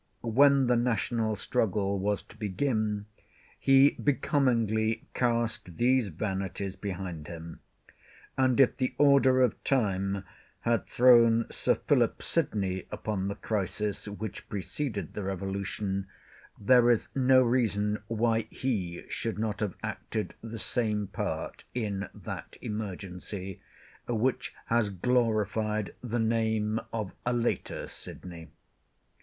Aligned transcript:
When 0.33 0.65
the 0.65 0.75
national 0.75 1.35
struggle 1.35 1.99
was 1.99 2.23
to 2.23 2.35
begin, 2.35 3.05
he 3.59 3.91
becomingly 4.03 5.05
cast 5.13 5.77
these 5.77 6.07
vanities 6.07 6.75
behind 6.75 7.27
him; 7.27 7.59
and 8.35 8.59
if 8.59 8.77
the 8.77 8.95
order 8.97 9.41
of 9.43 9.63
time 9.63 10.23
had 10.61 10.87
thrown 10.87 11.45
Sir 11.51 11.75
Philip 11.75 12.19
upon 12.91 13.27
the 13.27 13.35
crisis 13.35 14.07
which 14.07 14.49
preceded 14.49 15.13
the 15.13 15.21
Revolution, 15.21 16.07
there 16.59 16.89
is 16.89 17.07
no 17.13 17.43
reason 17.43 18.01
why 18.07 18.47
he 18.49 19.05
should 19.07 19.37
not 19.37 19.59
have 19.59 19.75
acted 19.83 20.33
the 20.41 20.57
same 20.57 21.05
part 21.09 21.63
in 21.75 22.09
that 22.15 22.57
emergency, 22.59 23.61
which 24.07 24.51
has 24.65 24.89
glorified 24.89 25.93
the 26.01 26.17
name 26.17 26.79
of 26.91 27.11
a 27.23 27.33
later 27.33 27.85
Sydney. 27.87 28.47